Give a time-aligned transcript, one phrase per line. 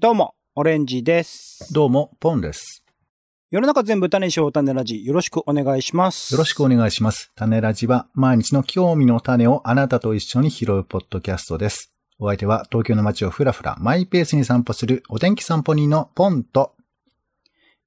[0.00, 1.74] どうも、オレンジです。
[1.74, 2.84] どうも、ポンです。
[3.50, 6.32] 世の中全部種にしよう種ラジ、よろしくお願いします。
[6.32, 7.32] よろしくお願いします。
[7.34, 11.92] 種ラジは毎日の興味の種をあなたと一緒に拾うポッドキャストです。
[12.20, 16.76] お相手は東京の街をふらふらマイペースに散歩するお天気散歩人のポンと、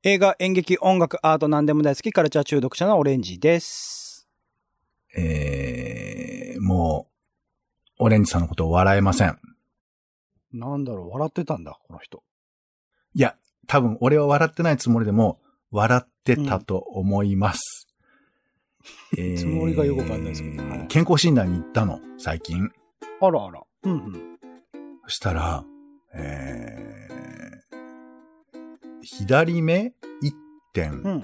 [0.04, 4.28] 映画、演劇、音楽、アート何でも大好きカルチャー中毒者のオレンジです。
[5.16, 7.08] えー、も
[7.98, 9.39] う、オレンジさんのことを笑えません。
[10.54, 12.23] なんだろう、笑ってたんだ、この人。
[13.14, 13.36] いや、
[13.68, 15.40] 多分俺は笑ってないつもりでも、
[15.72, 17.88] 笑ってたと思います。
[19.18, 22.72] えーつもりがよくわかんないですけどはい健康診断に行ったの、最近。
[23.22, 23.64] あらあら。
[23.84, 24.38] うんうん。
[25.06, 25.64] そしたら、
[26.14, 27.78] えー、
[29.04, 29.94] 左目
[30.73, 31.23] 1.1、うん。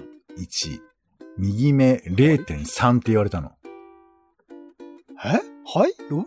[1.36, 3.52] 右目0.3って言われたの。
[5.24, 5.40] え？
[5.64, 6.12] はい？
[6.12, 6.26] よ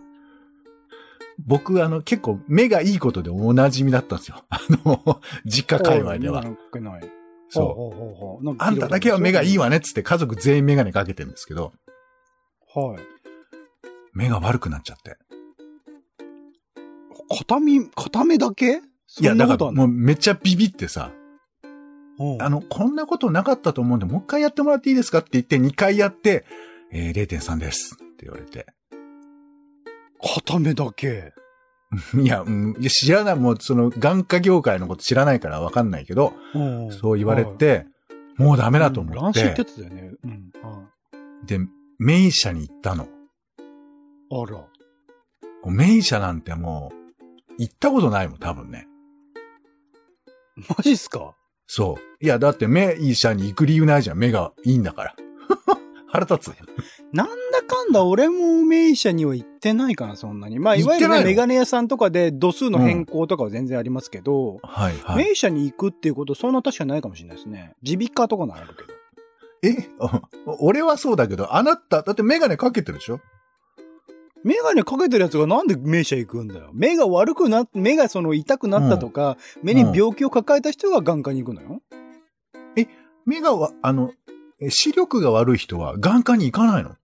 [1.45, 4.44] 僕、あの、結構目がいいことでおなじみだったんですよ。
[4.50, 6.44] あの、実家界隈では。
[7.50, 8.56] そう。
[8.59, 9.66] あんただけは目がいいわ。
[9.66, 11.73] わねっつって家族全員メガネかけてるんですけど、
[12.73, 13.00] はい。
[14.14, 15.17] 目が悪くなっちゃって。
[17.30, 18.81] 片目、片目だけ？
[19.19, 21.12] いや、だからもうめっちゃビビってさ、
[22.17, 26.45] うんあの、こんなことなかったと思うんで、もう一回やってもらっていいですかって言って、2回やって、
[26.92, 28.67] えー、0.3ですって言われて。
[30.22, 31.33] 片目だけ。
[32.22, 37.86] いや、うんいや知らない、もうその眼科業界のこと知らないからわかんないけど、うんそう言われて、
[38.38, 40.11] もうダメだと思って乱視ってや、つだよね。
[40.23, 40.52] うん。
[40.61, 40.89] は
[41.45, 41.59] で、
[42.00, 43.03] 名医者に行ったの。
[43.03, 43.08] い
[44.31, 44.66] あら。
[45.66, 48.88] 名医者なんてもう、行ったことないもん、多分ね。
[50.69, 51.35] マジっすか？
[51.67, 52.25] そう。
[52.25, 54.17] いや、だって名医者に行く理由ないじゃん。
[54.17, 55.16] 目がいいんだから。
[56.08, 56.56] 腹立つ。
[57.13, 60.59] なんだかんだ俺も名医者には行ってないかな、そんなに。
[60.59, 65.25] まあ、いわゆるね、メガネ屋さんとかで度数の変更とかは全然ありますけど、はいはい。
[65.25, 67.73] 名医者に行くっていうことそんな確かないかもしれないですね。
[67.84, 68.90] 耳鼻科とかならあるけど。
[69.63, 69.90] え？
[70.00, 70.22] あ
[70.59, 73.19] 俺はそうだけど、あなた、だってメガネかけてるでしょ？
[74.44, 76.72] メガネかけてるやつがなんで名医者行くんだよ。
[76.73, 81.81] 目が悪くなっ、目がその痛くなったとか、目に病気を抱えた人が眼科に行くのよ。
[83.23, 84.11] 目がわ、あの、
[84.59, 86.95] え視力が悪い人は眼科に行かないの？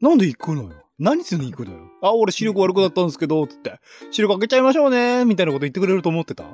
[0.00, 0.70] なんで行くのよ？
[0.98, 1.80] 何しに行くのよ？
[2.02, 3.78] あ、俺視力悪くなったんですけど、つって。
[4.10, 6.44] 視力開けちゃいましょうね、みたいなこと言ってくれると思ってた？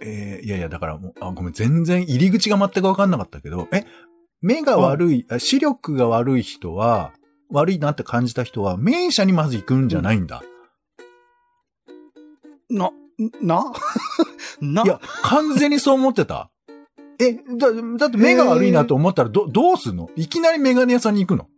[0.00, 3.84] えーいやいや、だからもう、あ、ごめん、全然入り口が全くわかんなかったけど、え、
[4.42, 7.12] 目が悪い、あ視力が悪い人は、
[7.50, 10.42] 悪いなって感じた人は、名医者にまず行くんじゃないんだ。
[12.68, 12.90] な、
[13.40, 13.72] な？
[14.60, 14.82] な？
[14.82, 16.50] いや、完全にそう思ってた。
[17.18, 20.10] え、だ、だって目が悪いなと思ったら、ど、どうすんの？
[20.16, 21.48] いきなりメガネ屋さんに行くの？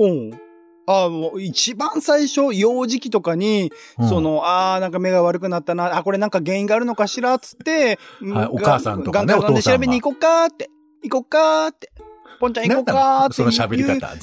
[0.00, 0.40] うん。
[0.86, 4.08] あもう一番最初、幼児期とかに、うん。
[4.08, 10.70] その、ああ、なんか目が悪くなったな、あ、これなんか原因があるのかしら、つって、はいお母さんとかねお父さんは調べに行こうかって、
[11.02, 11.92] 行こうかって、
[12.40, 13.50] ポンちゃん行こうかっていう。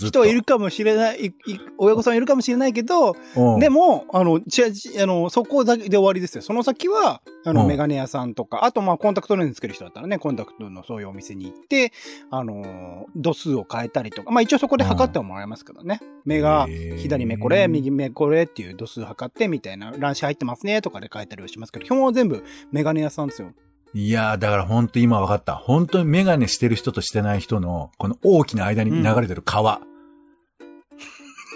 [0.07, 1.33] 人はいるかもしれない、いい
[1.77, 6.41] 親御さんいるかもしれないけど、うんでも、あの、ちあの、そこだけで終わりですよ。
[6.41, 11.91] その先は、あの、うんメガネ屋さんとか、あと、まあ、コンタクトレンズつける人だったらね、コンタクトのそういうお店に行って、
[12.31, 15.99] あの、度数を変えたりとか、まあ、一応そこで測ってはもらえますけどね。
[16.25, 16.67] 目が、
[16.97, 23.51] 左目これ、右目これっていう度数測ってみたいな、乱視入ってますねとかで変えたりはしますけど、基本は全部メガネ屋さんですよ。
[23.93, 25.55] いやー、だから本当今分かった。
[25.55, 29.81] 本当にメガネしてる人としてない人の、この大きな間に流れてる川。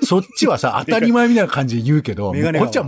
[0.03, 2.83] そっちはさ、 当たり前みたいな感じで言うけど、こっちは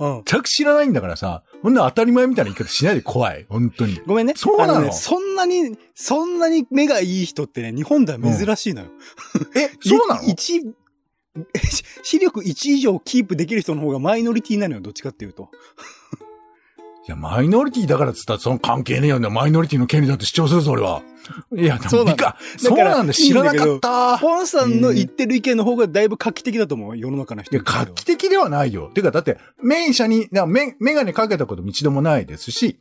[0.00, 0.22] うん。
[0.24, 3.46] 全く知らないんだからさ、ほんな当たり前みたいな言い方しないで怖い。
[3.48, 4.00] 本当に。
[4.06, 4.34] ごめんね。
[4.36, 8.88] そうなのあねそんなに、そんなに目がいい人ってね、日本では珍しいのよ。
[9.56, 10.22] え、 そうなの？
[10.22, 10.64] い一、し
[12.02, 15.50] 視力1以上キープできる人の方がマイノリティなのよ、どっちかっていうと。
[17.08, 19.30] いや、マイノリティだからっつったらその関係ねえよね。
[19.30, 21.00] マイノリティの権利だって主張するぞ、俺は。
[21.56, 24.18] いや、でもそうなの理解そうなんだ、知らなかった。
[24.18, 28.90] ポンさんの言ってる意見の方がだいぶ画期的だと思う、世の中の人画期的ではないよ。
[28.92, 32.78] てか、だって、メイ社に、なメメガネかけたことも一度もないですし、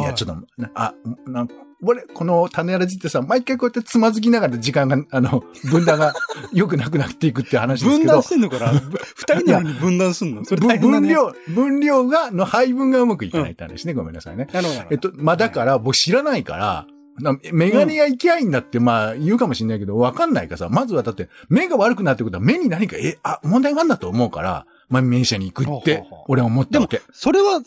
[0.00, 0.94] いや、ちょっと、なあ、
[1.26, 1.54] なんか、
[1.84, 6.14] 俺、この種やらじってさ、毎回こうやってつまずきながら時間が、あの、 分断が
[6.52, 8.72] 良くなくなっていくって話ですけど分断し、てんのかな？
[8.72, 10.44] ぶ 二人なのに分断すんの？
[10.44, 10.78] それね。
[10.78, 13.94] 分量、分量が、の配分がうまくいかないって話ね。
[13.94, 14.48] ごめんなさいね。
[14.52, 14.80] なるほど。
[14.90, 16.86] えっと、まあ、だから、僕知らないから、
[17.20, 27.02] なメガネ屋行きゃいいんだって、まあ、言うかもしれないけど、わかんないからさ、まずはだって、目が悪くなってことは目に何か、え、あ、問題があるんだと思うから、まあ、名車に行くって俺は思ったわけ。
[27.12, 27.60] それは、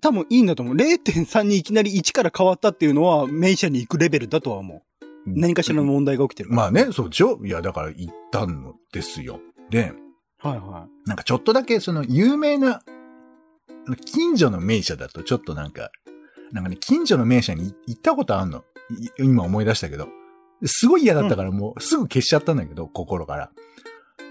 [0.00, 0.74] 多分いいんだと思う。
[0.74, 4.82] 0.3にいきなり1から変わったっていうのは、名車に行くレベルだとは思う。
[5.26, 6.50] 何かしらの問題が起きてる。
[6.50, 7.38] まあね、そうでしょ？
[7.44, 9.40] いや、だから行ったのですよ。
[9.70, 9.92] で、
[10.38, 12.82] はいはなんかちょっとだけその有名な
[13.86, 15.90] あの近所の名車だとちょっとなんか、
[16.52, 18.64] なんかね、近所の名車に行ったことあんの？
[18.90, 20.08] い今思い出したけど。
[20.66, 23.50] すごい嫌だったからもうすぐ消しちゃったんだけど、心から。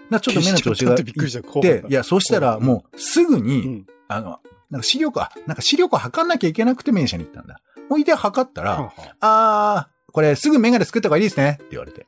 [0.09, 3.85] なちょっと目の調子が消しちゃったってびっくりしたいって、いや、そしたらもうすぐに、うん。
[4.07, 4.39] あの、
[4.73, 7.59] なんか視力、あ、なんか視力を測んなきゃいけなくて名車に行ったんだ。
[7.89, 12.07] ほいで測ったら、はあー、これすぐメガネ作った方がいいですねって言われて。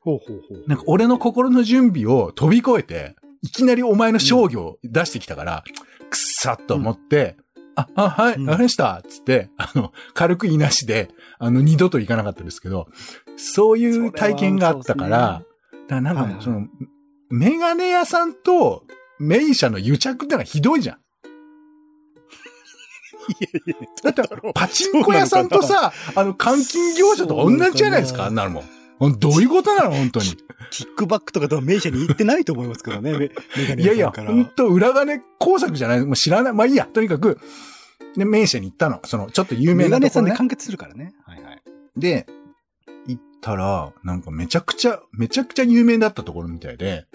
[0.00, 0.68] ほうほうほう。
[0.68, 5.64] なんか俺の心の準備を飛び越えて、いきなりお前の商業を出してきたから、
[6.08, 7.36] くっさっと思って、
[7.74, 11.10] あ、あ、はい、うんわかりましたつって、あの、軽くいなしで、
[11.40, 12.86] あの、二度と行かなかったですけど、
[13.36, 15.44] そういう体験があったから、それは
[15.88, 16.68] だからなんかもうはいはいその、
[17.30, 18.84] メガネ屋さんと
[19.18, 20.98] メイシャの癒着ってのがひどいじゃん。
[23.28, 28.64] いやいや、だってパチンコ屋さんとさ、あの、監禁業者と同じじゃないですか、あんなのも。
[29.18, 30.36] どういうことなの本当に。
[30.70, 33.18] キックバックとかとは名車に行ってないと思いますけどね、メ
[33.56, 34.32] メガネいやいや、屋さんから。
[34.32, 36.52] ほんと裏金工作じゃないもう知らない。
[36.52, 37.38] まあいいや、とにかく、
[38.16, 39.00] で、名車に行ったの。
[39.04, 40.30] その、ちょっと有名メガネなところね。
[40.30, 41.12] 屋さんで完結するからね。
[41.26, 41.62] はいはい。
[41.96, 42.26] で、
[43.06, 47.06] 行ったら、なんかめちゃくちゃ、めちゃくちゃ有名だったところみたいで、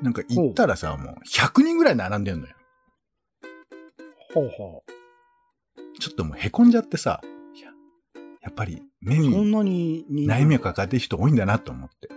[0.00, 2.54] なんか行ったらさ、もう100人ぐらい並んでんのよ。
[4.34, 4.82] ほうほ
[5.98, 7.20] ちょっともう凹んじゃってさ、
[7.54, 7.68] いや、
[8.42, 12.08] やっぱり目に悩みを抱えてる人多いんだなと思って。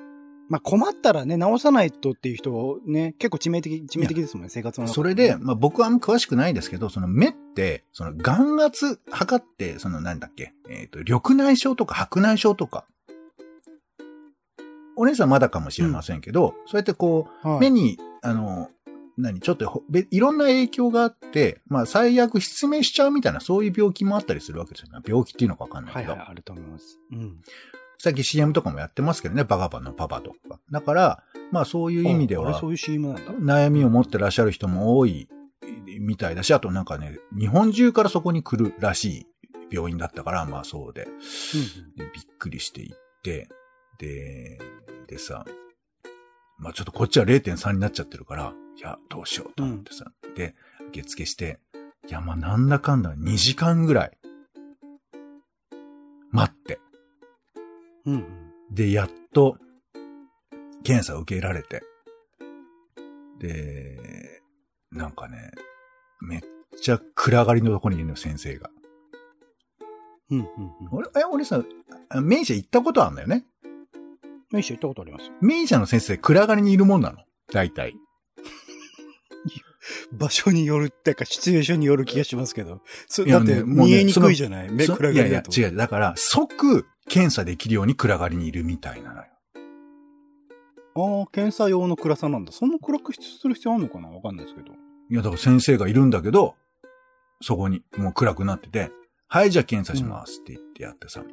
[0.47, 12.85] まあ困ったらね、直さないとっていう人ね、結構致命的、致命的ですもんね、生活の中それで、まあ僕はあんま詳しくないですけど、その目って、その眼圧測って、そのなんだっけ、えっ、と、緑内障とか白内障とか。
[14.97, 18.69] お姉さんまだかもしれませんけど、そうやってこう、はい目に、あの、
[19.17, 25.03] 何、ちょっといろんな影響があって、まあ最悪失明しちゃうみたいな、そういう病気もあったりするわけですよね。
[25.05, 26.11] 病気っていうのかわかんないけど。
[26.11, 26.99] はいはい、あると思います。
[27.11, 27.41] うん。
[27.97, 30.59] さっき CM とかもやってますけどね、バカバのパパとか。
[30.71, 33.31] だから、まあそういう意味ではそういう CM なんだ。
[33.33, 35.29] 悩みを持ってらっしゃる人も多い
[35.99, 39.27] みたいだし、あとなんかね、日本中からそこに来るらしい
[39.71, 43.47] 病院だったから、まあそうで、うんでびっくりして行って、
[43.97, 44.59] で、
[45.07, 45.45] でさ、
[46.57, 50.05] まあちょっとこっちは0.3になっちゃってるから、いや、どうしようと思ってさ、
[50.35, 50.55] で、
[50.89, 51.59] 受付して、
[52.07, 54.17] いや、まあなんだかんだ2時間ぐらい、
[56.31, 56.79] 待って、
[58.05, 58.13] うん。
[58.15, 59.57] うんで、やっと、
[60.83, 61.83] 検査を受けられて、
[63.39, 64.41] で、
[64.91, 65.51] なんかね、
[66.19, 66.41] めっ
[66.81, 68.69] ちゃ暗がりのとこにいるのよ、先生が。
[70.31, 70.39] うん。
[70.39, 70.45] うん。
[70.45, 70.71] うん。
[70.91, 71.63] 俺、え、俺さ、
[72.09, 73.45] あ名医者行ったことあるんだよね？
[74.55, 75.25] 名刺行ったことあります？
[75.27, 75.33] よ。
[75.41, 77.17] 名医者の先生、暗がりにいるもんなの？
[77.51, 77.93] 大体。
[80.11, 82.81] 場所によるってか、シチュエーションによる気がしますけど。
[83.07, 84.71] そいやだって、見えにくいじゃない？
[84.71, 85.61] 目そ暗いやいやがりだ、と。
[85.61, 85.75] 違う。
[85.75, 89.25] だから、即検査できるように暗がりにいるみたいなのよ。
[90.97, 92.51] ああ、検査用の暗さなんだ。
[92.51, 94.09] そんな暗くする必要あるのかな？
[94.09, 94.71] わかんないですけど。
[94.71, 94.73] い
[95.13, 96.55] や、だから先生がいるんだけど、
[97.41, 98.91] そこにもう暗くなってて、
[99.27, 101.23] はい、じゃあ検査しますって言ってやってさ。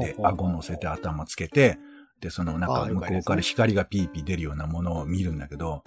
[0.00, 1.78] で、顎乗せて頭つけて、
[2.20, 5.82] で、そのなんか向こうから光がピーピー出るようなものを見るんだけど、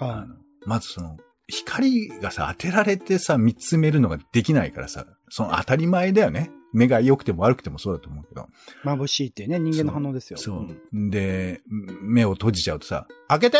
[0.00, 0.36] あはの
[0.66, 1.16] まずその、
[1.46, 6.50] 光がさ、当てられてさ、見つめるのができないからさ、その当たり前だよね。
[6.74, 8.42] 目が良くても悪くてもそうだと思うけど。
[8.42, 8.86] い。
[8.86, 10.38] 眩しいっていうね、人間の反応ですよ。
[10.38, 10.96] そう。
[10.96, 11.62] んで、
[12.02, 13.58] 目を閉じちゃうとさ、開けて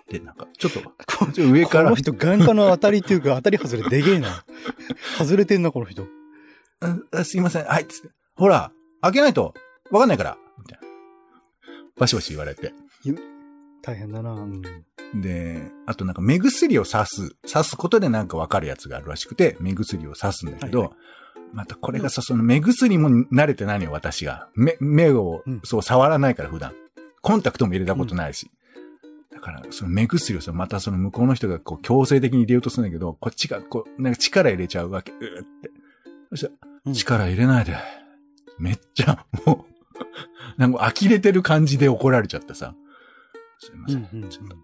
[0.00, 4.44] って、なんか、ちょっと、こちょっと上からこの、人、眼科の当たりっていうか、当たり外れでげえな。
[5.18, 6.06] 外れてんな、この人。
[6.80, 8.08] ああすいません、はい、つって。
[8.36, 8.72] ほら、
[9.02, 9.54] 開けないと、
[9.90, 10.86] わかんないから、みたいな。
[11.98, 12.72] バシバシ言われて。
[13.82, 14.32] 大変だな。
[14.32, 14.62] うん。
[15.20, 17.36] で、あとなんか目薬を刺す。
[17.50, 20.94] 刺すことでなんかわかるやつがあるらしくて、目薬を刺すんだけど、はいは
[21.52, 24.48] またこれがさ、その目薬も慣れてないのよ、私が。
[24.54, 26.74] 目、目をうん、そう触らないから普段。
[27.22, 28.50] コンタクトも入れたことないし。
[29.32, 35.12] だから、その目薬をさ、またその向こうの人がこう強制的に入れようとするんだけど、こっちがこう、なんか力入れちゃうわけ。
[35.12, 35.70] うーって。
[36.30, 37.76] そしたら、うん力入れないで。
[38.58, 39.66] めっちゃ、も
[40.58, 42.74] う、なんか呆れてる感じで怒られちゃってさ。
[43.58, 44.08] すいません。
[44.12, 44.56] うんうんちょっと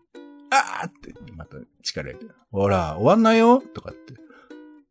[0.51, 2.33] あーって、また力入れて。
[2.51, 4.15] ほら、終わんないよとかって。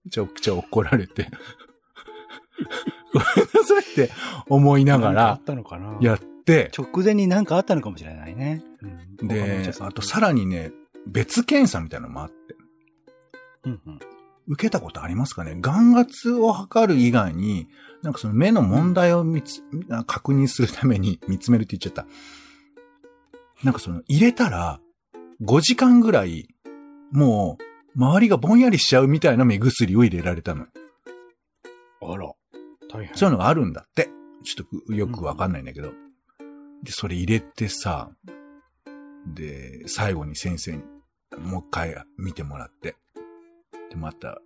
[0.03, 1.29] めちゃくちゃ怒られて。
[3.13, 4.12] ごめんなさいって
[4.50, 8.63] 思いながらあったのかなやって、直前になんかあったのかもしれないね。
[9.22, 10.72] うん、であとさらにね、
[11.08, 12.36] 別検査みたいなのもあって。
[13.63, 14.00] うんうん。
[14.47, 15.55] 受けたことありますかね？
[15.59, 17.67] 眼圧を測る以外に、
[18.03, 19.61] なんかその目の問題を見つ、
[20.05, 22.07] 確認するために 見つめるって言っちゃった。
[23.63, 24.79] なんかその入れたら、
[25.41, 26.47] 5時間ぐらい、
[27.11, 30.67] もう、周りがぼんやりしちゃうみたいな目薬を入れられたの。
[32.01, 32.31] あら。
[32.89, 33.15] 大変。
[33.15, 34.09] そういうのがあるんだって。
[34.43, 35.91] ちょっとよくわかんないんだけど。
[36.83, 38.11] で、それ入れてさ、
[39.33, 40.83] で、最後に先生に、
[41.37, 42.95] もう一回見てもらって。
[43.89, 44.42] で、また、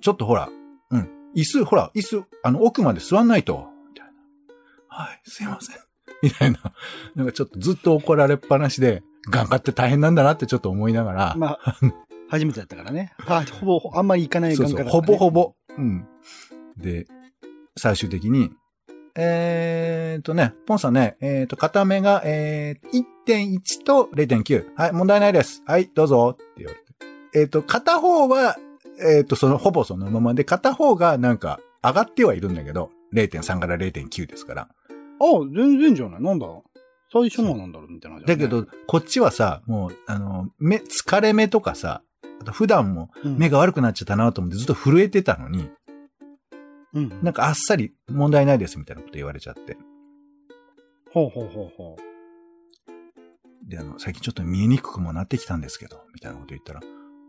[0.00, 0.48] ちょっとほら、
[0.90, 3.68] うん、椅子、ほら、椅子、あの、奥まで座んないと。
[3.88, 4.14] みたいな。
[4.88, 5.76] はい、すいません。
[6.22, 6.60] みたいな。
[7.14, 11.76] なんかちょっとずっと怒られっぱなしで、眼科って大変なんだなってちょっと思いながら、まあ、
[12.28, 13.12] 初めてだったからね。
[13.26, 15.18] あほぼ、あんまり行かないそうそう、眼科だった、ね。
[15.18, 15.54] ほぼほぼ。
[15.76, 16.06] うん。
[16.76, 17.06] で、
[17.76, 18.50] 最終的に、
[19.18, 24.74] えーっとね、ポンさんね、えーっと、片目が、えー、1.1と0.9。
[24.76, 25.62] はい、問題ないです。
[25.66, 26.34] はい、どうぞ。
[26.34, 26.85] って言われ
[27.36, 27.40] て。
[27.40, 28.56] えーっと、片方は、
[29.00, 34.62] えーっと、その、ほぼそのままで、片方がなんか、上がってはいるんだけど、0.3から0.9ですから。
[34.62, 34.68] あ、
[35.54, 36.22] 全然じゃない。
[36.22, 36.46] なんだ？
[37.12, 42.02] 最初のはなんだろうみたいな、だけど、こっちはさ、もう、あの、目、疲れ目とかさ、
[42.40, 45.70] あと普段もうん、目が悪くなっちゃったなと思ってずっと震えてたのに、
[46.92, 47.20] うん。
[47.22, 49.76] なんかあっさり問題ないですみたいなこと言われちゃって。
[51.12, 51.96] ほうほうほうほ
[53.66, 56.80] で、あの、最近ちょっと見えにくくもなってきたんですけど、みたいなこと言ったら、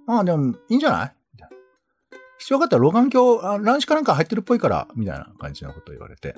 [0.08, 1.16] ああ、でも、いいんじゃない？
[1.34, 1.58] みたいな。
[2.40, 6.36] 必要があったら老眼鏡、あ乱視かなんか入ってるっぽいから、みたいな感じのこと言われて。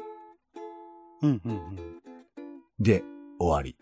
[1.22, 1.28] う。
[1.28, 2.02] うんうんうん。
[2.80, 3.04] で、
[3.40, 3.76] 終わり。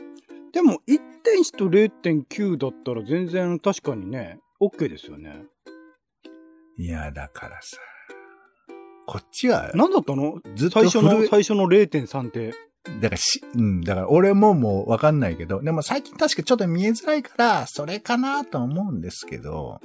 [0.52, 5.46] でも、1.1と0.9だったら全然確かにね、OK ですよね。
[6.78, 7.78] いや、だからさ、
[9.06, 10.42] こっちは、何だったの？
[10.56, 12.54] ずっと最初の、最初の0.3って。
[13.02, 19.80] だからし、うん、だから俺ももうわかんないけど、でも最近確かちょっと見えづらいから、それかなと思うんですけど、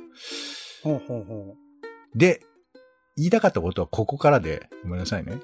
[0.82, 1.54] ほうほうほ
[2.14, 2.40] で、
[3.16, 5.38] 言いたかったことはここからで、ごめんなさいね。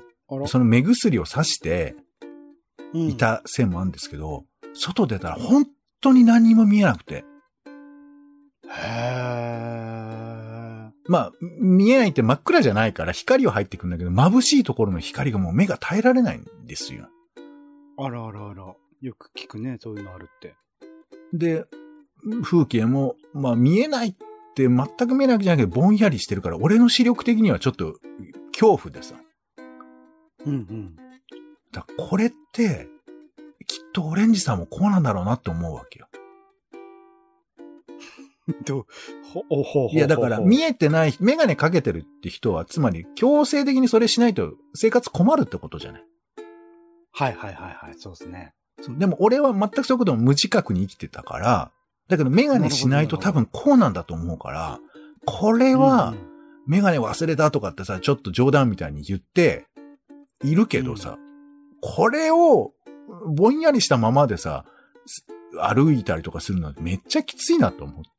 [0.47, 1.97] その目薬をさして
[2.95, 3.17] うんい。
[3.17, 5.67] たせいもあるんですけど、外出たら本
[6.01, 7.25] 当に何にも見えなくて。
[8.71, 9.89] へ
[11.09, 17.09] まあ、見えないって真っ暗じゃないから光は入ってくるんだけど、眩しいところの光がもう目が耐えられないんですよ。
[17.99, 18.05] ー。
[18.05, 18.75] あらあらあら。
[19.01, 20.55] よく聞くね、そういうのあるって。
[21.33, 21.65] で、
[22.43, 24.15] 風景も、まあ見えないっ
[24.55, 27.99] て全く見えないわけじゃないけど、ぼんやりしてるから、俺の視力的にはちょっと
[28.53, 29.15] 恐怖でさ。
[30.47, 30.97] うんうん。
[31.73, 32.89] だこれって、
[33.67, 36.09] きっとオレンジさんもこうなんだろうなって思うわけよ。
[39.23, 46.05] ほ、おほうほうほういや、だから見えてない、メガネかけてるって人は、つまり強制的にそれしないと生活困るってことじゃない。
[47.19, 48.53] はいはいはいはい、そうですね。
[48.81, 51.73] そうでも俺は全くそういうことも無自覚に生きてたから、
[52.09, 54.79] だけどメガネしないと多分こうなんだと思うから、
[55.27, 56.15] これは
[56.69, 59.67] メガネ忘れたとかってさ、ちょっと冗談みたいに言って、
[60.45, 61.19] いるけどさ、
[61.81, 62.73] これを
[63.27, 64.65] ぼんやりしたままでさ、
[65.07, 65.27] す
[65.61, 68.18] 歩いたりとかするのはめっちゃきついなと思って。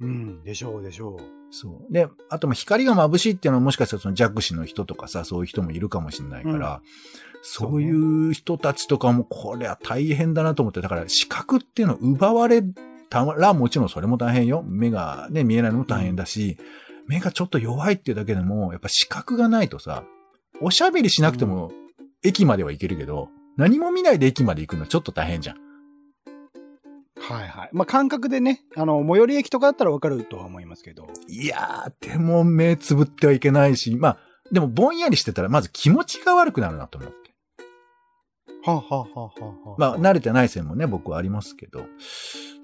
[0.00, 1.36] うん、でしょうでしょう。
[1.50, 1.92] そう。
[1.92, 6.82] で、あとも光が眩しいっていうのはもしかしたらその弱視の人とかさ、そういう人もいるかもしれないから、
[7.42, 12.62] そういう人たちとかもこれは大変だなと思って、だから視覚っていうのを奪われ
[13.08, 14.62] たらもちろんそれも大変よ。
[14.66, 16.58] 目がね、見えないのも大変だし、
[17.06, 20.04] 目がちょっと弱いっていうだけでも、やっぱ視覚がないとさ、
[20.60, 21.70] おしゃべりしなくても
[22.22, 25.65] 駅までは行けるけど、何も見ないで駅まで行くのはちょっと大変じゃん。
[27.28, 27.70] はいはい。
[27.72, 31.08] まあ、感覚でね、あの、最寄り駅とかだったらわかるとは思いますけど。
[31.28, 34.18] いやー、でも目つぶってはいけないし、まあ、
[34.52, 37.16] でもぼんやりしてたらまず気持ちが悪くなるなと思って。
[38.64, 39.30] はあ、はあはは
[39.66, 41.80] あ、まあ、慣れてない線もね、僕はありますけど。
[41.80, 41.90] だか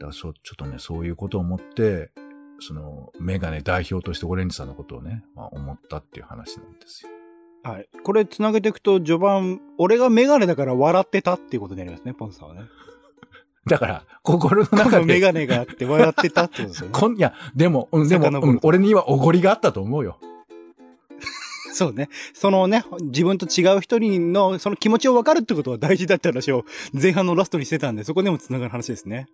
[0.07, 2.13] らそう、ちょっとね、そういうことを思って、
[2.61, 7.11] その、メガネ代表としてオレンジさんのことをね、まあ、思ったっていう話なんですよ。
[7.65, 7.89] はい。
[8.03, 12.63] これ繋げていくと、序盤、俺がメガネだから笑ってたっていうことになりますね、ポンさんはね。
[13.67, 16.93] だから、心のこ中で、のメガネがあって笑ってたってことですよね。
[16.93, 20.19] こん、いや、でも、うんでも、うん俺にはおごりがあったと思うよ。
[21.73, 22.09] そうね。
[22.35, 29.27] そのね、自分と違う人にの、その気持ちを分かるってことは大事だって話を前半のラストにしてたんで、そこでも繋がる話ですね。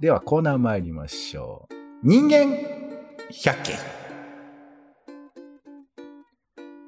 [0.00, 1.74] では、コーナー参りましょう。
[2.02, 2.56] 人間
[3.30, 4.04] 百景。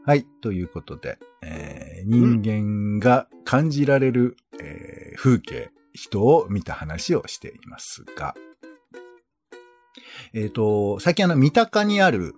[0.04, 0.24] はい。
[0.40, 4.75] ということで、えー人間が感じられる、えー
[5.16, 8.34] 風景、人を見た話をしていますが、
[10.34, 12.34] えっ、と、最近あの、三鷹にある、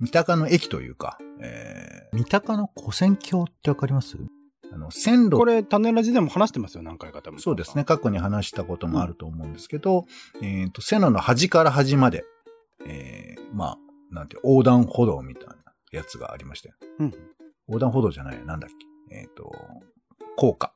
[0.00, 4.16] 三鷹の駅というか、えー三鷹の古戦橋ってわかります？
[4.72, 7.38] あの、線路これ、種ラジでも話してますよ、何回か多分。
[7.38, 7.84] そうですね。。
[7.84, 10.06] 過去に話したこともあると思うんですけど、
[10.42, 12.24] えっ、と、線路の端から端まで、
[12.86, 13.78] えー、まあ、
[14.10, 15.54] なんて、横断歩道みたいな
[15.92, 16.72] やつがありまして。
[16.98, 17.14] うん。
[17.68, 18.70] 横断歩道じゃない、なんだっ
[19.10, 19.14] け？
[19.14, 19.52] えっ、と、
[20.36, 20.72] 高架。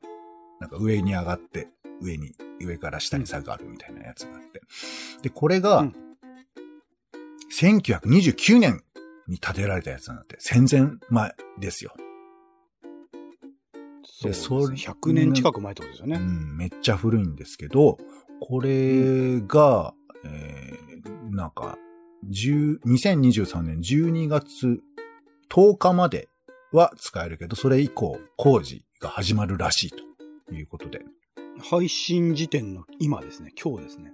[0.63, 1.67] なんか上に上がって、
[2.01, 4.61] 上に、上から下に下がるみたいなやつがあって。
[5.21, 5.95] で、これが、うん
[7.55, 8.83] 1929年
[9.27, 10.37] に建てられたやつなんだって。
[10.39, 11.93] 戦前前ですよ。
[14.03, 16.15] そうですそれ100年近く前ってことですよね。
[16.15, 17.99] うん、めっちゃ古いんですけど、
[18.41, 19.93] これが、
[20.25, 21.77] えー、なんか、
[22.31, 24.81] 10 2023年12月
[25.51, 26.27] 10日まで
[26.71, 30.12] は使えるけど、それ以降工事が始まるらしいと
[30.53, 31.01] いうことで。
[31.69, 33.51] 配信時点の今ですね。
[33.61, 34.11] 今日ですね。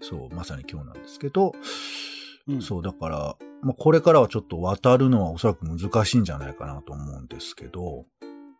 [0.00, 1.52] そう、まさに今日なんですけど、
[2.48, 8.06] うんそう、だから、まあ、これからはちょっと渡るのはおそらく難しいんじゃないかなと思うんですけど、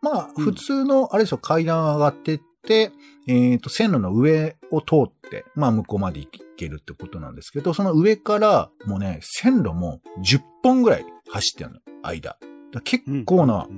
[0.00, 2.93] まあ、うん普通の、あれですよ、階段上がってって、
[3.26, 12.37] えっ、と、線路の上を通って、まあ、向こうまで行けるってことなんですけど、その上から、もうね、線路も10本ぐらい走ってるの、間。
[12.81, 13.69] 結構な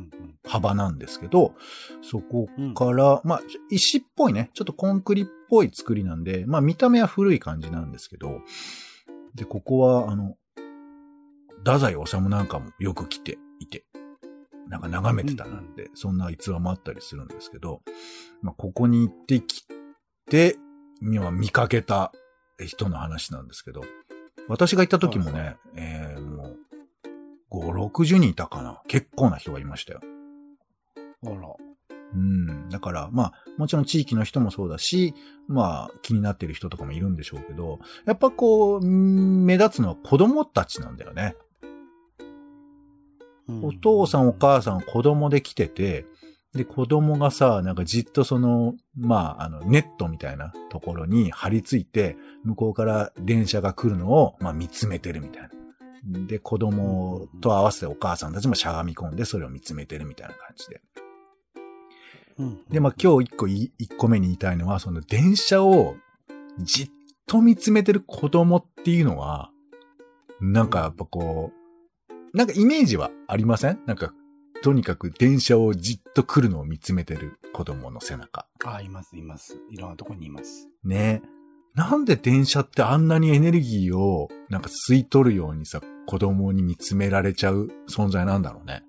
[0.46, 1.54] 幅なんですけど、
[2.02, 8.40] そこから、まあ、石っぽいね、ちょっとコンクリっぽい作りなんで、まあ見た目は古い感じなんですけど、
[9.34, 10.36] で、ここは、あの、
[11.58, 13.84] 太宰治なんかもよく来ていて、
[14.68, 17.82] なんか眺めてたなんて、そんな逸話もあったりするんですけど、
[18.42, 19.66] まあここに行ってき
[20.30, 20.56] て、
[21.02, 22.12] 今見かけた
[22.58, 23.82] 人の話なんですけど、
[24.48, 25.56] 私が行った時もね、はい。
[25.76, 26.33] えー、
[27.60, 28.82] 5、60人いたかな？
[28.88, 30.00] 結構な人がいましたよ。
[31.26, 31.34] あら。
[32.14, 32.68] うん。
[32.68, 35.14] だから、まあ、もちろん地域の人もそうだし、
[35.48, 41.34] まあ、気になってる人とかもいるんでしょうけど、やっぱこう、うん目立つのは子供たちなんだよね。
[43.62, 46.06] お父さんお母さん子供で来てて、
[46.54, 55.48] で、子供がさ、なんかじっとその、まあ、あの、ネットみたいなところに張り付いて、向こうから電車が来るのを、まあ、見つめてるみたいな。
[56.06, 60.82] で、子供と合わせてお母さんたちもしゃがみ込んで、それを見つめてるみたいな感じで。
[62.38, 65.96] うんで、まあ、今日一個い、一個目に言いたいのは、その電車を
[66.58, 66.90] じっ
[67.26, 69.50] と見つめてる子供っていうのは、
[70.40, 73.80] なんかやっぱこう、なんかイメージはありません？
[73.86, 74.12] なんか、
[74.62, 78.46] とにかく電車をじっと来るのを見つめてる子供の背中。
[78.64, 79.56] あ、います、います。
[79.70, 80.68] いろんなとこにいます。
[80.82, 81.22] ね
[81.74, 88.84] なんで電車ってあんなにエネルギーをなんか吸い取るようにさ、子供に見つめられちゃう存在なんだろうね。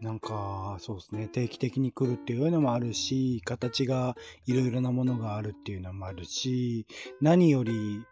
[0.00, 1.28] なんか、そうですね。
[1.28, 6.86] 定期的に来るっていうのもあるし、形がいろいろなものがあるっていうのもあるし、
[7.20, 8.02] 何より、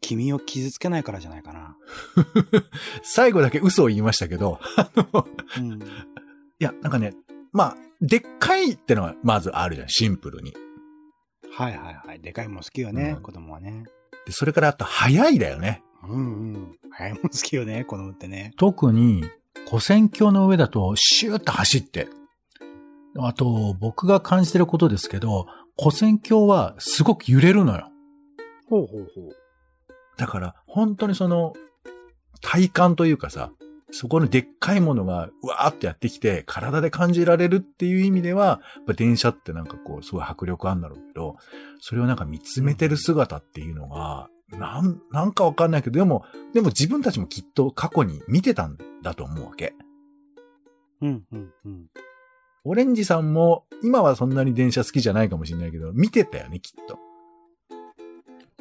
[0.00, 1.76] 君を傷つけないからじゃないかな。
[3.02, 5.26] 最後だけ嘘を言いましたけど、 あの、
[5.58, 5.82] うん。
[5.82, 5.84] い
[6.60, 7.14] や、なんかね、
[7.52, 10.54] まあ、でっかいってのはまずあるじゃん、シンプルに。
[11.56, 12.20] はいはいはい。
[12.20, 13.84] でかいもん好きよね、うん子供はね。
[14.26, 15.82] で、それからあと早いだよね。
[16.02, 16.72] うんうん。
[16.90, 18.52] 早いもん好きよね、子供ってね。
[18.56, 19.24] 特に、
[19.68, 22.08] 古戦橋の上だとシューッと走って。
[23.18, 25.46] あと、僕が感じてることですけど、
[25.78, 27.88] 古戦橋はすごく揺れるのよ。
[28.68, 29.36] ほうほうほう。
[30.16, 31.52] だから、本当にその、
[32.40, 33.52] 体感というかさ、
[33.96, 41.36] そこにでっかいものが、うわーってやってきて、体で感じられるっていう意味では、やっぱ電車ってなんかこう、すごい迫力あるんだろうけど、
[41.78, 44.28] それをなんか見つめてる姿っていうのが、
[44.58, 49.74] なん、なんかわかんないけど、でも、でも自分たちもきっと過去に見てたんだと思うわけ。
[51.00, 51.86] うんうんうん。
[52.64, 56.98] オレンジさんも、今はそんなに電車好きじゃないかもしれないけど、見てたよね、きっと。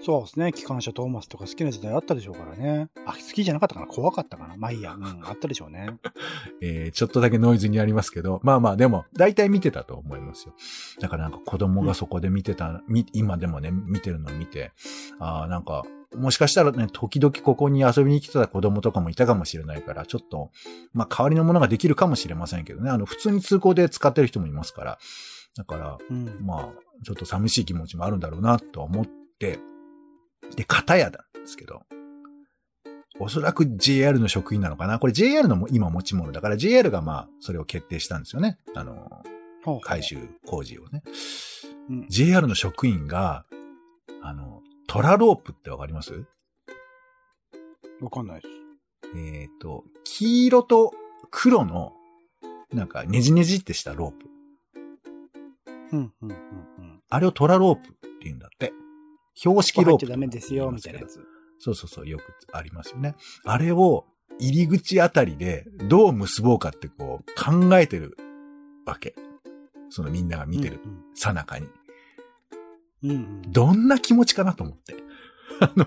[0.06, 0.52] そうですね。
[0.52, 2.90] 機関車トーマスとか好きな時代あったでしょうからね。
[3.06, 4.96] あ、好きじゃなかったかな怖かったかなまあいいや。
[4.96, 5.98] うん、あったでしょうね。
[6.62, 10.54] えーちょっとだけノイズにありますけど、まあまあでも、大体見てたと思いますよ。
[11.00, 14.74] だからなんか子供がそこで見てた、み今でもね、見てるのを見て、
[15.20, 20.52] ああ、なんか、もしかしたらね、時々ここに遊びに来てた子供とかもいたかもしれないから、ちょっと、
[20.94, 25.00] まあ代わりのものができるかもしれませんけどね、あの、普通に通行で使ってる人もいますから、
[25.56, 26.40] だから、うん。
[26.42, 26.70] まあ、
[27.04, 29.06] ちょっと寂しい気持ちもあるんだろうなとは思っ
[29.40, 29.60] て、
[30.56, 31.84] で、片屋なんですけど、
[33.20, 35.00] おそらく JR の職員なのかな？
[35.00, 38.58] これ JR のも今持ち物だから JR がまあ、それを決定したんですよね。
[38.76, 38.96] あの、
[39.64, 40.04] ほうほう改。
[40.04, 41.04] 修工事をね。
[41.90, 43.46] うん JR の職員が、
[44.22, 46.26] あの、トラロープってわかります？
[48.02, 48.54] わかんないです。
[49.16, 50.94] えっ、と、黄色と
[51.30, 51.94] 黒の、
[52.74, 54.26] なんかねじねじってしたロープ。
[55.92, 56.36] うんうんうん
[56.80, 57.04] うん。
[57.10, 58.74] あれをトラロープって言うんだって。
[59.36, 61.20] 標識ロープダメですよ、みたいなやつ。
[61.60, 63.16] そうそうそう、よくありますよね。
[63.44, 64.06] あれを
[64.40, 68.18] 入り口あたりでどう結ぼうかってこう考えてる
[68.86, 69.16] わけ。
[69.90, 71.68] そのみんなが見てるうんさなかに。
[73.04, 73.10] うん。
[73.10, 73.42] うんうん。
[73.52, 74.96] どんな気持ちかなと思って。
[75.60, 75.86] あの、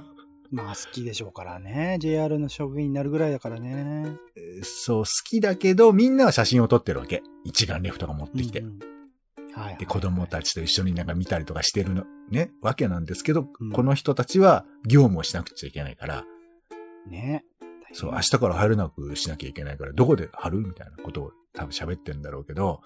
[0.51, 1.99] まあ好きでしょうからね。
[2.01, 4.17] JR の職員になるぐらいだからね。
[4.37, 7.23] えーそう、好きだけどみんなは写真を撮ってるわけ。
[7.45, 8.61] 一眼レフとか持ってきて。
[8.61, 8.96] うんうん
[9.57, 9.77] はいはい。
[9.79, 16.25] で、子供たちと一緒になんか見たりとかしてるの、ね、わけなんですけど、うんこの人たちは業務をしなくちゃいけないから、
[17.09, 17.45] ね。
[17.93, 22.83] そう、明日から入れなくしなきゃいけないから、どこで貼るみたいなことを多分喋ってんだろうけど、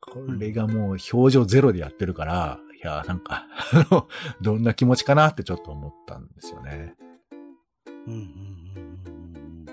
[0.00, 4.08] これがもう表情ゼロでやってるから、いや、なんか、あの、
[4.40, 6.94] どんな気持ちかなってちょっと思ったんですよね。
[7.86, 9.66] うんうんうんうん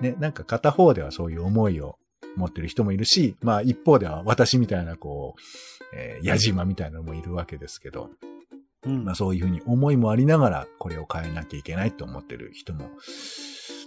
[0.00, 1.96] ね、なんか片方ではそういう思いを
[2.36, 8.10] 持ってる人もいるし、まあ一方では私みたいなこう、えー、矢島みたいなのもいるわけですけど、
[8.84, 8.92] うん。
[8.94, 12.90] うんまあそういうふうに思いもありながらこれを変えなきゃいけないと思ってる人も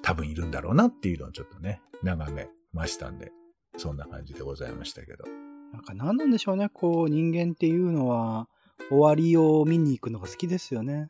[0.01, 3.31] 多分いるんだろうなっていうのをちょっとね、眺めましたんで、
[3.77, 5.25] そんな感じでございましたけど。
[5.73, 6.69] なんか何なんでしょうね。
[6.69, 8.47] こう、人間っていうのは、
[8.89, 11.09] 終わりを見に行くのが好きですよね。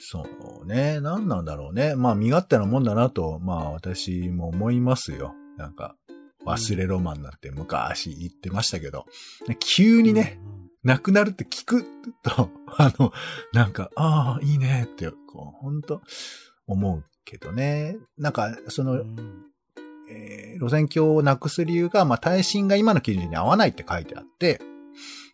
[0.00, 0.24] そ
[0.64, 1.94] うね、何なんだろうね。
[1.94, 5.34] まあ身勝手なもんだなと、まあ私も思いますよ。
[5.56, 5.94] なんか、
[6.46, 9.06] 忘れロマンなんて昔言ってましたけど、
[9.58, 11.84] 急にね、うんうん亡くなるって聞く
[12.22, 13.12] と、 あの、
[13.52, 16.00] なんか、ああ、いいねって、こう、本当
[16.66, 17.98] 思うけどね。
[18.16, 19.44] なんか、その、うん
[20.10, 24.60] えー路線橋をなくす理由が、まあ、耐震が今の基準に合わないって書いてあって、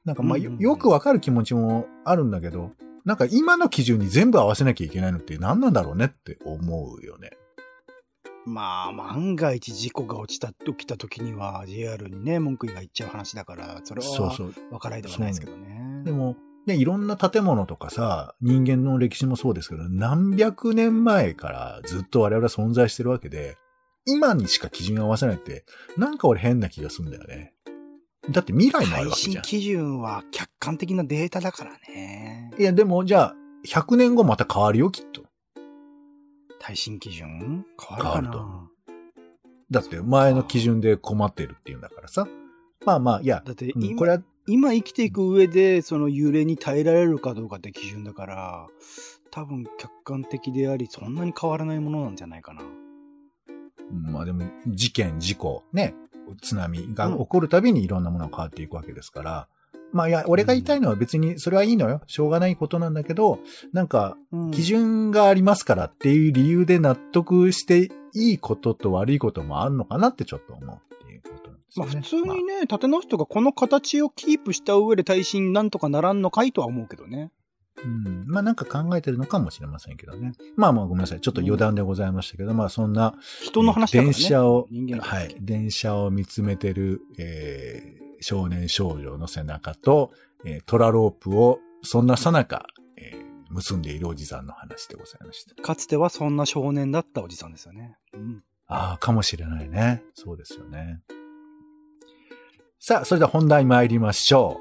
[0.05, 2.73] なんか、まあ、よくわかる気持ちもあるんだけど、
[3.05, 7.31] なんか今の基準に全部合わせなきゃいけないのって何なんだろうねって思うよね。
[8.47, 14.53] まあ、万が一事故が落ちた、起きた時には JR にね、文句が言っちゃう話だから、それはそうそう。
[14.71, 16.03] 分からないではないですけどね。
[16.05, 23.57] でも、ね、いろんな建物とかさ、人間の歴史もそうですけど、何百年前からずっと我々は存在してるわけで、
[24.05, 25.65] 今にしか基準を合わせないって、
[25.97, 27.53] なんか俺変な気がするんだよね。
[28.31, 29.45] だって未来もある耐わけじゃん。
[29.45, 32.53] 震基準は客観的なデータだからね。
[32.59, 33.35] いや、でもじゃあ、
[33.67, 35.16] 100年後また変わるよ、きっと。
[36.67, 37.65] 耐震基準？
[37.81, 38.71] 変わるか変わるな
[39.71, 42.27] だって前の基準で困ってるっていうんだからさ。
[42.85, 48.67] まあまあ、いや、だって今,、うんこれは、今生きていく上で、その揺れに耐えられるかどうかって基準だから、
[49.31, 52.63] 多分客観的であり、そんなに変わらないものなんじゃないかな。
[53.93, 55.95] まあでも、事件、事故、ね、
[56.43, 59.49] 津波が起こるたびにいろんなものが変わっていくわけですから、
[59.93, 62.03] まあいや、俺が言いたいのは別にそれはいいのよ。
[62.07, 63.39] しょうがないことなんだけど、
[63.73, 71.93] なんか、うん基準がありますからっていう理由で納得していいことと悪いこともあるのかなってちょっと思うっていうことなんですよね。
[71.93, 77.31] まあ普通にね、立て直すとかこの形をキープした上で耐震なんとかならんのかいとは思うけどね。
[77.85, 78.25] うん。
[78.27, 80.33] まあなんか考えてるのかもしれませんけどね。
[80.57, 81.21] まあまあごめんなさい。
[81.21, 84.13] ちょっと余談でございましたけど、まあそんな、人の話だからね。
[84.13, 84.69] 電車を、
[85.01, 90.13] はい、電車を見つめてる、えー少年少女の背中と、
[90.45, 95.63] えートラロープを、そんなさなか、えー結んでいるおじさんの話でございました。
[95.63, 97.97] かつてはそんな少年だったおじさんですよね。
[98.13, 98.43] うん。
[98.67, 100.03] ああ、かもしれないね。
[100.15, 101.01] そうですよね。
[102.81, 104.61] さあ、それでは本題参りましょ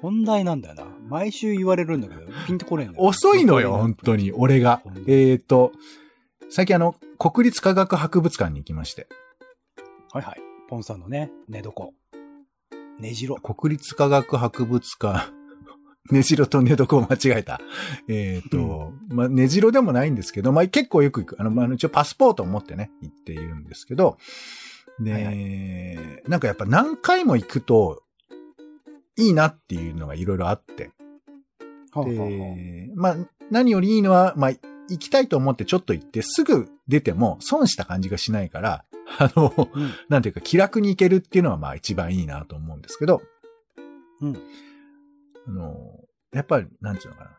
[0.00, 0.84] 本題なんだよな。
[1.08, 2.92] 毎週言われるんだけど、ピンとこれんう。
[2.92, 3.04] のよ。
[3.04, 5.72] 遅いのよ、本当に、俺がえっ、と、
[6.48, 9.06] 最近あの、国立科学博物館に行きまして、
[10.12, 10.40] はいはい。
[10.68, 11.90] ポンさんのね、寝床。
[13.02, 13.34] 寝城。
[13.36, 15.32] 国立科学博物館、
[16.10, 17.60] 根城と寝床を間違えた。
[18.08, 21.40] えっ、と、まあ、根城でもないんですけど、まあ、結構よく行く。
[21.40, 24.18] あの、まあ、一応パスポートを持ってね、行っているんですけど、
[25.00, 28.02] で、はいなんかやっぱ何回も行くと、
[29.16, 30.90] いいなっていうのがいろいろあって。
[31.92, 32.08] はあはあ
[32.94, 33.16] まあ、
[33.50, 34.50] 何よりいいのは、まあ、
[34.88, 38.84] 行きたいと思ってちょっと行って、すぐ出ても損した感じがしないから、
[39.18, 39.90] あの、うん。
[40.08, 43.22] なんていうか気楽に行けるっていうのはまあ一番いいなと思うんですけど、
[44.20, 44.36] うん。
[45.46, 46.00] あの、
[46.32, 47.30] やっぱり、なんていうのかな。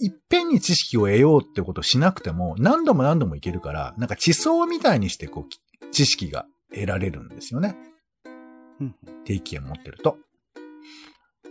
[0.00, 5.60] いっぺんに知識を得ようってことをしなくても、何度も何度もいけるから、なんか地層みたいにしてこう、き
[5.92, 7.76] 知識が得られるんですよね。
[8.80, 8.94] うん。
[9.24, 10.16] 定期券持ってると。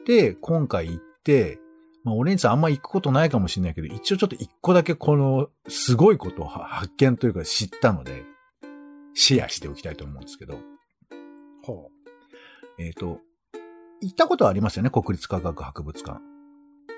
[0.06, 1.60] で、今回行って、
[2.04, 8.24] まあ、俺にさんあんま行くことないかもしれないけど、一応ちょっと一個だけこの、すごいことをは発見というか知ったので、
[9.22, 10.58] シェアしておきたいと思うんですけど、
[11.64, 11.92] ほ
[12.80, 12.82] う。
[12.82, 13.20] えっ、と、
[14.02, 16.20] 行ったことはありますよね、国立科学博物館。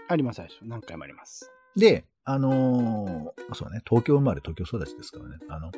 [0.07, 1.51] あります、あります何回もあります。
[1.75, 5.37] で、あのーそうね、東京生まれ東京育ちですからね。
[5.49, 5.71] あの、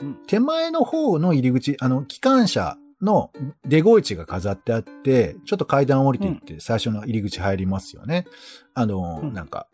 [0.00, 3.30] うん手前の方の入り口、あの、機関車の
[3.66, 8.24] 出口地が飾ってあって、ちょっと階段降りていって最初の入り口入りますよね。
[8.72, 9.68] あのーうんなんか、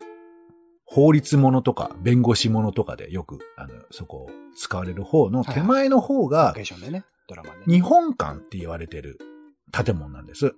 [0.91, 6.27] 法律ものとか弁護士ものとかでよく、あの、そこを使われる方の手前の方
[7.35, 7.65] ロが。
[7.67, 9.19] 日本館って言われてる
[9.71, 10.55] 建物なんです。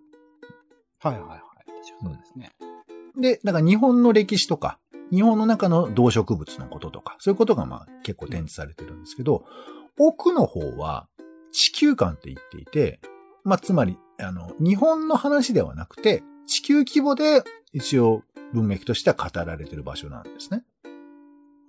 [1.00, 1.40] はいはいはい。
[1.40, 1.46] 確か
[2.02, 2.52] そうですね。
[3.18, 4.80] で、だから日本の歴史とか、
[5.12, 9.44] 日本の中の動植物のこととか、そういうことがまあ結構展示されてるんですけど、
[10.00, 11.10] 奥の方は
[11.52, 13.02] 地球館って言っていて、
[13.44, 20.64] まあつまり、あの、日本の話ではなくて、地球規模で一応文脈としては語られてる場所なんですね。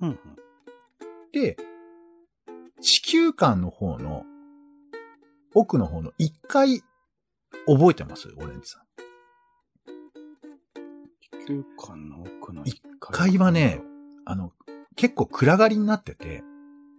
[0.00, 0.18] うんうん。
[1.32, 1.56] で、
[2.80, 4.24] 地球館の方の、
[5.54, 6.82] 奥の方の1階、
[7.66, 8.28] 覚えてます？
[8.36, 8.82] オレンジさん。
[11.46, 13.80] 球館の奥の一階はね、
[14.24, 14.52] あの、
[14.96, 16.42] 結構暗がりになってて、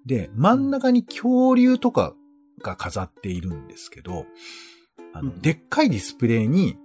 [0.06, 2.14] で、真ん中に恐竜とか
[2.62, 4.26] が飾っているんですけど、
[5.14, 6.78] あの、うんでっかいディスプレイに、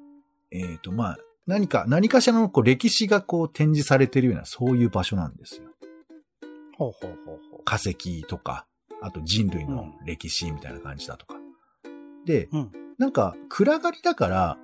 [0.50, 5.62] えっ、と、まあ、何か、何かしらのこう歴史がこう展示されてるような、そういう場所なんですよ。
[6.76, 8.66] ほうほうほうほ化石とか、
[9.00, 11.36] あと人類の歴史みたいな感じだとか。
[12.26, 12.48] で、う。
[12.52, 12.70] うん。
[12.98, 14.58] なんか、暗がりだから、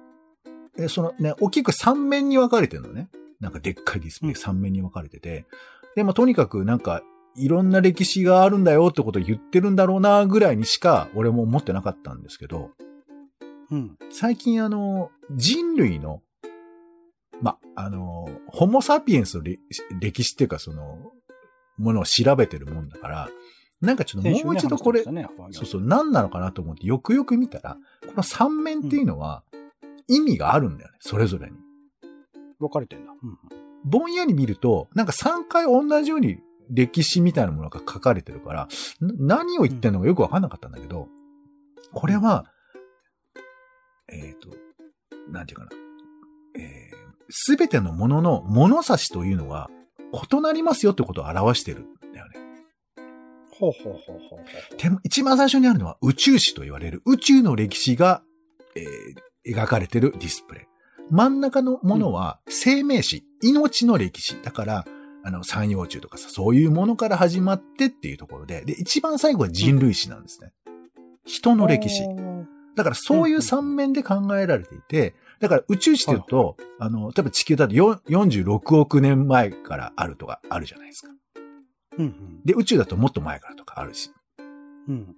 [0.77, 3.09] え、そのね、大きく3面に分かれてるのね。
[3.41, 5.47] なんかでっかいディスプレイうん3面に分かれてて。
[5.97, 7.03] で、まあ、とにかくなんか、
[7.35, 12.73] いろんな歴史があるんだよってことを言ってるんだろうな、ぐらいにしか、俺も思ってなかったんですけど、
[13.71, 13.97] うん。
[14.11, 16.21] 最近あの、人類の、
[17.45, 19.61] ま、あの、ホモサピエンスの歴
[20.01, 21.13] 歴史っていうかその、
[21.77, 23.29] ものを調べてるもんだから、
[23.83, 27.77] なんかちょっともう一度これ、ねそうそう、何なのかなと思ってよくよく見たら、
[28.07, 29.43] この三面っていうのは
[30.09, 31.57] 意味があるんだよね、それぞれに。
[32.59, 33.13] 分かれてんだ。
[33.13, 33.39] うん
[33.87, 36.39] ぼんやり見ると、なんか3回同じように
[36.71, 38.69] 歴史みたいなものが書かれてるから、
[39.03, 41.09] な何を言ってんのかよくわかんなかったんだけど、
[41.93, 42.47] これは、
[44.09, 44.49] えっ、と、
[45.31, 45.71] なんていうかな。
[46.57, 49.71] えすべてのものの物差しというのは
[50.13, 52.35] 異なりますよってことを表してるんだよね。
[53.59, 58.23] ほうほうほうほう一番最初にあるのは宇宙史と言われる宇宙の歴史が、
[58.77, 58.85] えー
[59.47, 60.65] 描かれてるディスプレイ。
[61.11, 64.41] 真ん中のものは生命史、命の歴史。
[64.43, 64.85] だから、
[65.23, 70.53] あの、三葉虫とかさ、そういうものから始まってっていうところで、で、一番最後は人類史なんですね。
[71.25, 72.05] 人の歴史。
[72.75, 81.13] だからそういう三面で考えられていて、だから宇宙史って言うと、あの、例えば地球だとよ46億年前からあるとかあるじゃないですか。
[81.99, 82.43] うんうん。
[82.45, 84.11] で、宇宙だともっと前からとかあるし。
[84.89, 85.15] うん。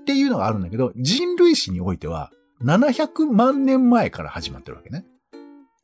[0.00, 2.30] っていうのがあるんだけど、人類史においては、
[2.62, 5.04] 700万年前から始まってるわけね。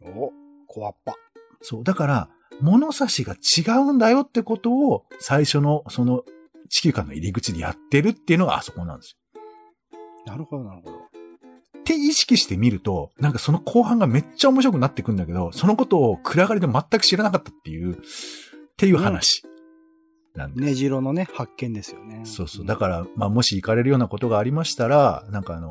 [0.03, 0.33] お、
[0.67, 1.15] 怖っぱ。
[1.62, 1.85] そう。
[1.85, 2.29] だから、
[2.61, 6.23] 物差しが違うんだよってことを、最初の、その、
[6.69, 9.43] 地球間の入り口でやってるっていうのがあそこなんですよ。
[10.27, 11.06] なるほど、なるほど。
[11.87, 17.96] って意識してみると、なんかその後半がめっちゃ面白くなってくんだけど、そのことを暗がりで全く知らなかったっていう、っ
[18.77, 19.44] ていう話
[20.35, 20.66] なんです。
[20.66, 22.22] ねじろのね、発見ですよね。
[22.25, 22.66] そうそう。
[22.66, 25.70] だから、まあ、もし行かれるようなことがありましたら、なんかあの、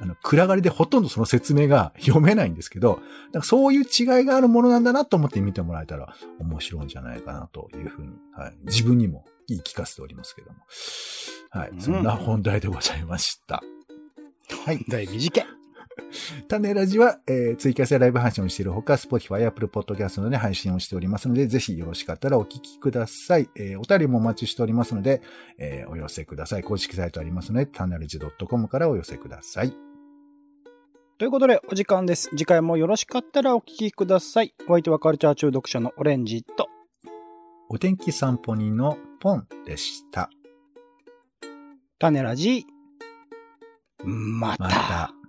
[0.00, 3.00] あの、暗がりでほとんどその説明が読めないんですけど、
[3.32, 8.56] なんかそういう違いがあるものなんだなと思って見てもらえたら面白いんじゃないかなというふうに、はい。
[8.66, 10.58] 自分にも言い聞かせておりますけども。
[11.50, 11.72] はい。
[11.80, 13.62] そんな本題でございました。
[14.64, 14.84] はい。
[14.88, 15.55] 大短い。
[16.48, 23.48] 種ラジは、えー、ツイキャスやライブ配信をしているほか、Spotify、Apple Podcast などで配信をしておりますので、ぜひよろしかったらお聞きください。
[23.56, 25.22] えー、お便りもお待ちしておりますので、
[25.58, 26.62] えー、お寄せください。
[26.62, 29.74] 公式サイトありますので、種ラジ .com からお寄せください。
[31.18, 32.28] ということで、お時間です。
[32.30, 34.54] 次回もよろしかったらお聞きください。
[34.68, 36.68] お相手はカルチャー中毒者のオレンジと、
[37.70, 40.28] お天気散歩人のポンでした。
[41.98, 42.66] 種ラジ、
[44.04, 44.64] また。
[44.64, 45.25] また。